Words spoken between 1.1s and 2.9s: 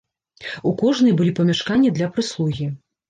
былі памяшканні для прыслугі.